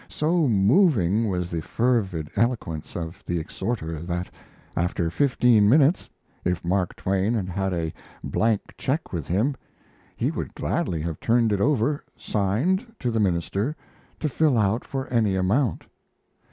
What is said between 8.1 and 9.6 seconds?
blank cheque with him,